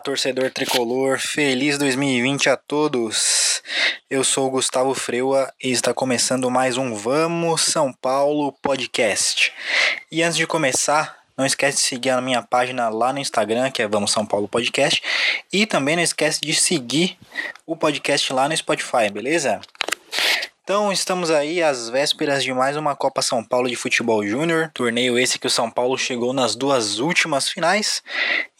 [0.00, 3.62] Torcedor tricolor, feliz 2020 a todos.
[4.08, 9.52] Eu sou Gustavo Freua e está começando mais um Vamos São Paulo podcast.
[10.10, 13.82] E antes de começar, não esquece de seguir a minha página lá no Instagram, que
[13.82, 15.02] é Vamos São Paulo Podcast,
[15.52, 17.18] e também não esquece de seguir
[17.66, 19.60] o podcast lá no Spotify, beleza?
[20.68, 25.18] Então estamos aí às vésperas de mais uma Copa São Paulo de Futebol Júnior, torneio
[25.18, 28.02] esse que o São Paulo chegou nas duas últimas finais.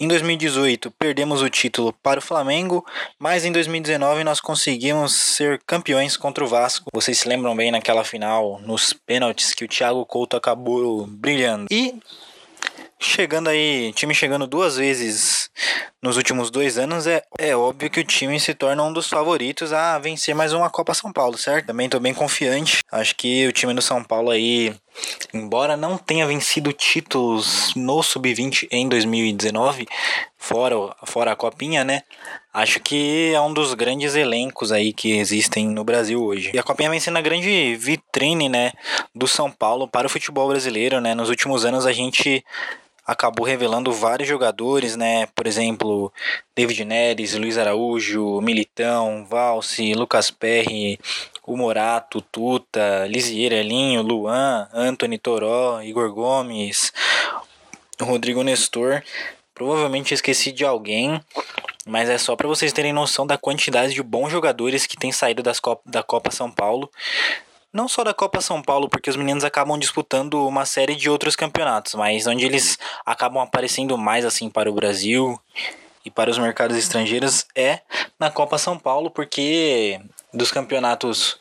[0.01, 2.83] Em 2018 perdemos o título para o Flamengo,
[3.19, 6.89] mas em 2019 nós conseguimos ser campeões contra o Vasco.
[6.95, 11.67] Vocês se lembram bem naquela final, nos pênaltis que o Thiago Couto acabou brilhando.
[11.71, 11.95] E
[12.99, 15.48] chegando aí, time chegando duas vezes
[16.01, 19.73] nos últimos dois anos, é, é óbvio que o time se torna um dos favoritos
[19.73, 21.67] a vencer mais uma Copa São Paulo, certo?
[21.67, 22.83] Também tô bem confiante.
[22.91, 24.75] Acho que o time do São Paulo aí,
[25.35, 29.89] embora não tenha vencido títulos no Sub-20 em 2019,
[30.37, 32.03] fora, fora a Copinha, né?
[32.55, 36.51] Acho que é um dos grandes elencos aí que existem no Brasil hoje.
[36.55, 38.73] E a Copinha vem sendo a grande vitrine, né,
[39.15, 41.15] do São Paulo para o futebol brasileiro, né?
[41.15, 42.45] Nos últimos anos a gente
[43.09, 45.27] acabou revelando vários jogadores, né?
[45.35, 46.13] Por exemplo,
[46.55, 51.01] David Neres, Luiz Araújo, Militão, Valse, Lucas Perry,
[51.47, 56.93] o Morato, Tuta, Lisier, Elinho, Luan, Anthony Toró, Igor Gomes,
[57.99, 59.03] Rodrigo Nestor.
[59.55, 61.19] Provavelmente esqueci de alguém,
[61.87, 65.43] mas é só para vocês terem noção da quantidade de bons jogadores que tem saído
[65.43, 66.91] das Copa, da Copa São Paulo
[67.73, 71.37] não só da Copa São Paulo, porque os meninos acabam disputando uma série de outros
[71.37, 75.39] campeonatos, mas onde eles acabam aparecendo mais assim para o Brasil
[76.05, 77.81] e para os mercados estrangeiros é
[78.19, 80.01] na Copa São Paulo, porque
[80.33, 81.39] dos campeonatos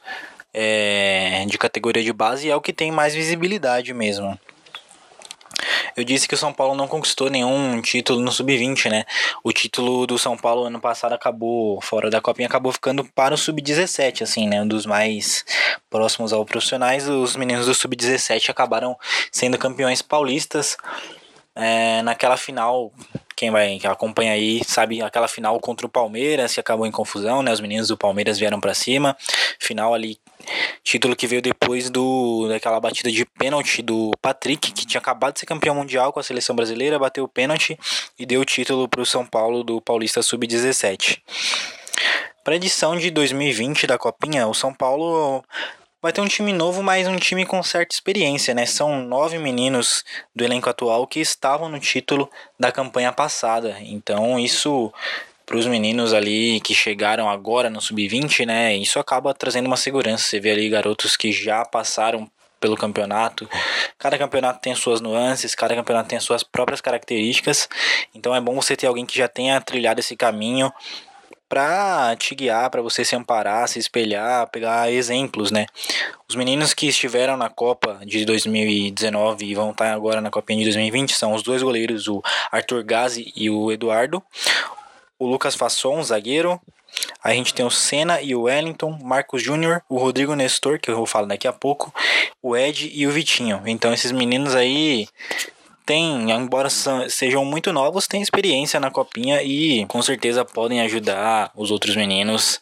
[0.53, 4.37] é, de categoria de base é o que tem mais visibilidade mesmo.
[5.97, 9.03] Eu disse que o São Paulo não conquistou nenhum título no sub-20, né?
[9.43, 13.37] O título do São Paulo ano passado acabou, fora da Copinha, acabou ficando para o
[13.37, 14.61] sub-17, assim, né?
[14.61, 15.43] Um dos mais
[15.89, 17.09] próximos ao profissionais.
[17.09, 18.95] Os meninos do sub-17 acabaram
[19.31, 20.77] sendo campeões paulistas.
[21.55, 22.93] É, naquela final
[23.35, 27.41] quem vai que acompanha aí sabe aquela final contra o Palmeiras que acabou em confusão,
[27.41, 27.51] né?
[27.51, 29.17] Os meninos do Palmeiras vieram para cima.
[29.59, 30.19] Final ali
[30.83, 35.39] título que veio depois do daquela batida de pênalti do Patrick, que tinha acabado de
[35.41, 37.77] ser campeão mundial com a seleção brasileira, bateu o pênalti
[38.17, 41.21] e deu o título para o São Paulo do Paulista Sub-17.
[42.43, 45.43] Para a edição de 2020 da Copinha, o São Paulo
[46.01, 48.65] vai ter um time novo, mas um time com certa experiência, né?
[48.65, 53.77] São nove meninos do elenco atual que estavam no título da campanha passada.
[53.81, 54.93] Então isso
[55.47, 58.75] para os meninos ali que chegaram agora no sub-20, né?
[58.75, 60.25] Isso acaba trazendo uma segurança.
[60.25, 63.49] Você vê ali garotos que já passaram pelo campeonato.
[63.97, 67.69] Cada campeonato tem suas nuances, cada campeonato tem as suas próprias características.
[68.13, 70.69] Então é bom você ter alguém que já tenha trilhado esse caminho
[71.47, 75.65] para te guiar, para você se amparar, se espelhar, pegar exemplos, né?
[76.27, 80.65] Os meninos que estiveram na Copa de 2019 e vão estar agora na Copinha de
[80.65, 82.21] 2020 são os dois goleiros, o
[82.51, 84.21] Arthur Gazi e o Eduardo,
[85.19, 86.59] o Lucas Fasson, zagueiro,
[87.23, 90.95] a gente tem o Senna e o Wellington, Marcos Júnior, o Rodrigo Nestor, que eu
[90.95, 91.93] vou falar daqui a pouco,
[92.41, 93.61] o Ed e o Vitinho.
[93.65, 95.07] Então esses meninos aí
[95.85, 96.69] têm, embora
[97.09, 102.59] sejam muito novos, têm experiência na copinha e com certeza podem ajudar os outros meninos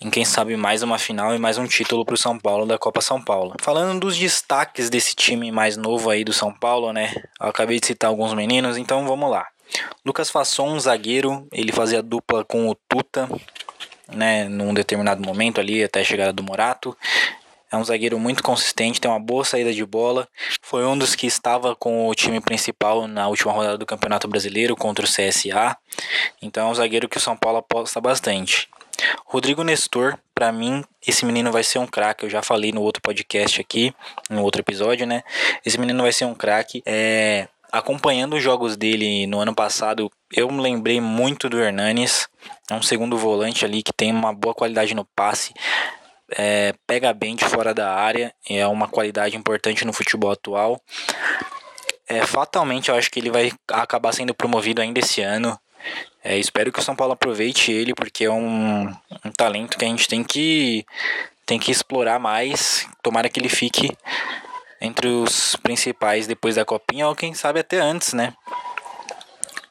[0.00, 2.78] em quem sabe mais uma final e mais um título para o São Paulo da
[2.78, 3.54] Copa São Paulo.
[3.60, 7.14] Falando dos destaques desse time mais novo aí do São Paulo, né?
[7.40, 9.46] Eu acabei de citar alguns meninos, então vamos lá.
[10.04, 13.28] Lucas Fasson, zagueiro, ele fazia dupla com o Tuta,
[14.08, 16.96] né, num determinado momento ali, até a chegada do Morato.
[17.70, 20.28] É um zagueiro muito consistente, tem uma boa saída de bola.
[20.62, 24.76] Foi um dos que estava com o time principal na última rodada do Campeonato Brasileiro
[24.76, 25.76] contra o CSA.
[26.40, 28.68] Então é um zagueiro que o São Paulo aposta bastante.
[29.24, 32.24] Rodrigo Nestor, para mim, esse menino vai ser um craque.
[32.24, 33.92] Eu já falei no outro podcast aqui,
[34.30, 35.22] no outro episódio, né?
[35.64, 36.82] Esse menino vai ser um craque.
[36.86, 42.28] É, acompanhando os jogos dele no ano passado, eu me lembrei muito do Hernanes.
[42.70, 45.52] É um segundo volante ali que tem uma boa qualidade no passe
[46.30, 50.80] é, pega bem de fora da área, é uma qualidade importante no futebol atual.
[52.08, 55.58] É, fatalmente eu acho que ele vai acabar sendo promovido ainda esse ano.
[56.22, 58.86] É, espero que o São Paulo aproveite ele, porque é um,
[59.24, 60.84] um talento que a gente tem que,
[61.44, 62.88] tem que explorar mais.
[63.02, 63.96] Tomara que ele fique
[64.80, 68.34] entre os principais depois da copinha, ou quem sabe até antes, né?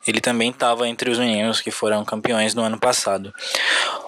[0.08, 3.34] Ele também estava entre os meninos que foram campeões no ano passado.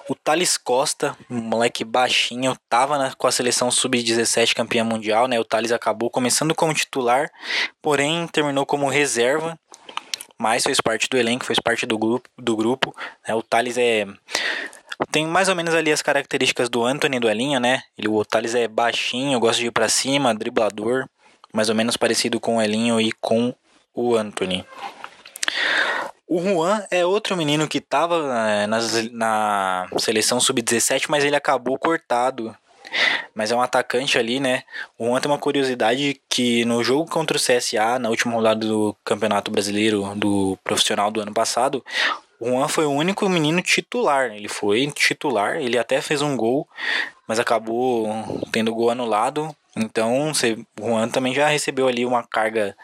[0.08, 5.40] O Thales Costa, um moleque baixinho, estava com a seleção sub-17 campeã mundial, né?
[5.40, 7.28] O Thales acabou começando como titular,
[7.82, 9.58] porém terminou como reserva.
[10.40, 12.28] mas fez parte do elenco, fez parte do grupo.
[12.38, 12.94] Do grupo
[13.26, 13.34] né?
[13.34, 14.06] O Thales é
[15.06, 17.82] tem mais ou menos ali as características do Anthony do Elinho, né?
[17.96, 21.06] Ele, o Thales é baixinho, gosta de ir para cima, driblador,
[21.52, 23.54] mais ou menos parecido com o Elinho e com
[23.94, 24.64] o Anthony.
[26.26, 32.54] O Juan é outro menino que estava é, na seleção sub-17, mas ele acabou cortado.
[33.34, 34.62] Mas é um atacante ali, né?
[34.98, 38.96] O Juan tem uma curiosidade que no jogo contra o CSA, na última rodada do
[39.04, 41.84] Campeonato Brasileiro do profissional do ano passado,
[42.40, 44.32] Juan foi o único menino titular.
[44.32, 46.68] Ele foi titular, ele até fez um gol,
[47.26, 48.08] mas acabou
[48.52, 49.54] tendo gol anulado.
[49.76, 50.32] Então, o
[50.80, 52.76] Juan também já recebeu ali uma carga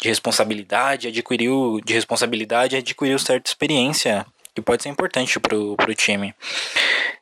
[0.00, 6.34] de responsabilidade, adquiriu de responsabilidade, adquiriu certa experiência que pode ser importante para o time.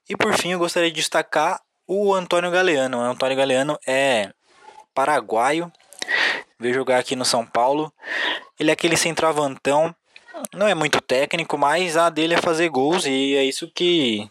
[0.09, 2.99] E por fim, eu gostaria de destacar o Antônio Galeano.
[2.99, 4.31] O Antônio Galeano é
[4.95, 5.71] paraguaio,
[6.59, 7.93] veio jogar aqui no São Paulo.
[8.59, 9.95] Ele é aquele centroavantão,
[10.55, 14.31] não é muito técnico, mas a dele é fazer gols e é isso que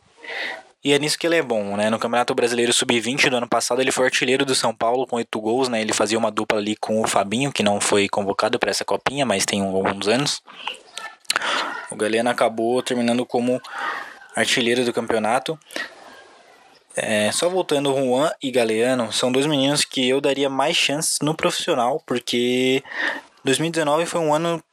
[0.83, 1.89] e é nisso que ele é bom, né?
[1.89, 5.41] No Campeonato Brasileiro Sub-20 do ano passado, ele foi artilheiro do São Paulo com oito
[5.41, 5.81] gols, né?
[5.81, 9.25] Ele fazia uma dupla ali com o Fabinho, que não foi convocado para essa copinha,
[9.25, 10.43] mas tem alguns anos.
[11.89, 13.59] O Galeno acabou terminando como
[14.35, 15.57] artilheiro do campeonato.
[16.95, 21.35] É, só voltando, Juan e Galeano são dois meninos que eu daria mais chances no
[21.35, 22.83] profissional, porque
[23.43, 24.63] 2019 foi um ano,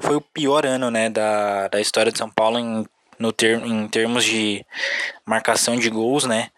[0.00, 2.84] foi o pior ano, né, da, da história de São Paulo em
[3.22, 4.66] no ter, em termos de
[5.24, 6.48] marcação de gols, né?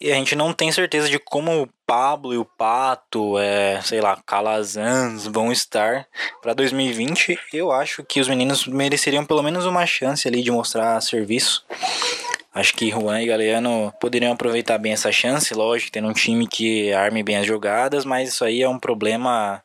[0.00, 4.00] E a gente não tem certeza de como o Pablo e o Pato, é, sei
[4.00, 6.06] lá, Calazans vão estar
[6.40, 7.38] para 2020.
[7.52, 11.66] Eu acho que os meninos mereceriam pelo menos uma chance ali de mostrar serviço.
[12.52, 16.92] Acho que Juan e Galeano poderiam aproveitar bem essa chance, lógico, tendo um time que
[16.94, 19.62] arme bem as jogadas, mas isso aí é um problema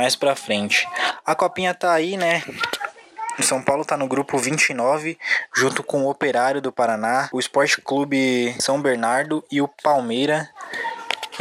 [0.00, 0.88] mais pra frente.
[1.26, 2.42] A copinha tá aí, né?
[3.42, 5.18] São Paulo está no grupo 29,
[5.54, 10.48] junto com o Operário do Paraná, o Esporte Clube São Bernardo e o Palmeira.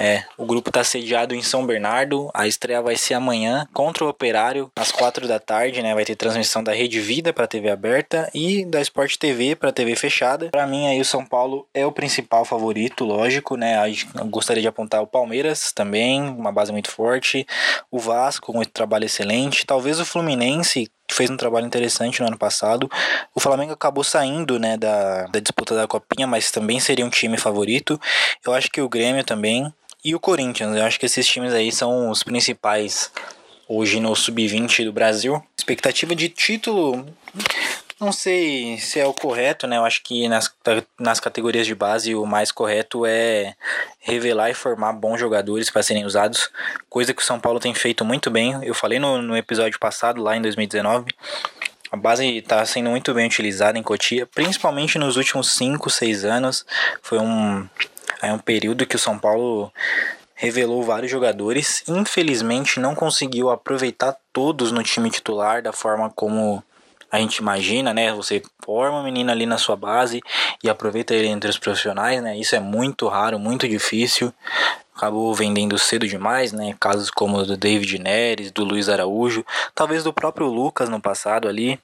[0.02, 2.32] É, o grupo está sediado em São Bernardo.
[2.34, 5.94] A estreia vai ser amanhã contra o Operário, às 4 da tarde, né?
[5.94, 9.98] Vai ter transmissão da Rede Vida para TV aberta e da Sport TV para TV
[9.98, 10.48] fechada.
[10.52, 13.76] Para mim aí o São Paulo é o principal favorito, lógico, né?
[14.16, 17.46] Eu gostaria de apontar o Palmeiras também, uma base muito forte,
[17.92, 22.38] o Vasco com um trabalho excelente, talvez o Fluminense fez um trabalho interessante no ano
[22.38, 22.90] passado.
[23.36, 27.38] O Flamengo acabou saindo né, da, da disputa da Copinha, mas também seria um time
[27.38, 28.00] favorito.
[28.46, 29.74] Eu acho que o Grêmio também.
[30.04, 30.76] E o Corinthians.
[30.76, 33.12] Eu acho que esses times aí são os principais
[33.68, 35.44] hoje no Sub-20 do Brasil.
[35.58, 37.06] Expectativa de título.
[38.00, 39.76] Não sei se é o correto, né?
[39.76, 40.50] Eu acho que nas,
[40.98, 43.56] nas categorias de base o mais correto é
[44.00, 46.50] revelar e formar bons jogadores para serem usados,
[46.90, 48.58] coisa que o São Paulo tem feito muito bem.
[48.64, 51.14] Eu falei no, no episódio passado, lá em 2019.
[51.92, 56.66] A base está sendo muito bem utilizada em Cotia, principalmente nos últimos 5, 6 anos.
[57.02, 57.68] Foi um,
[58.22, 59.72] é um período que o São Paulo
[60.36, 61.84] revelou vários jogadores.
[61.88, 66.64] Infelizmente, não conseguiu aproveitar todos no time titular da forma como
[67.12, 68.14] a gente imagina, né?
[68.14, 70.22] Você forma um menino ali na sua base
[70.64, 72.38] e aproveita ele entre os profissionais, né?
[72.38, 74.34] Isso é muito raro, muito difícil.
[74.96, 76.76] Acabou vendendo cedo demais, né?
[76.80, 81.48] Casos como o do David Neres, do Luiz Araújo, talvez do próprio Lucas no passado
[81.48, 81.80] ali.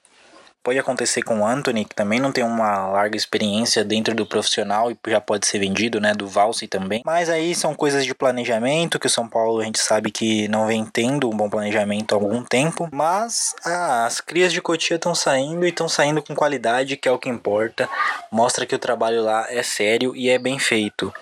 [0.66, 4.90] Pode acontecer com o Anthony, que também não tem uma larga experiência dentro do profissional
[4.90, 6.12] e já pode ser vendido, né?
[6.12, 7.02] Do Valse também.
[7.06, 10.66] Mas aí são coisas de planejamento, que o São Paulo a gente sabe que não
[10.66, 12.88] vem tendo um bom planejamento há algum tempo.
[12.90, 17.12] Mas ah, as crias de Cotia estão saindo e estão saindo com qualidade, que é
[17.12, 17.88] o que importa.
[18.32, 21.14] Mostra que o trabalho lá é sério e é bem feito.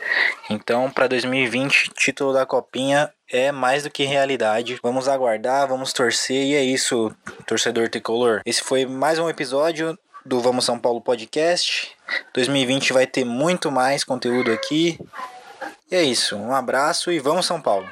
[0.48, 4.78] Então, para 2020, título da Copinha é mais do que realidade.
[4.82, 7.14] Vamos aguardar, vamos torcer e é isso,
[7.46, 8.42] torcedor tricolor.
[8.44, 11.92] Esse foi mais um episódio do Vamos São Paulo Podcast.
[12.32, 14.98] 2020 vai ter muito mais conteúdo aqui.
[15.90, 17.88] E é isso, um abraço e vamos São Paulo.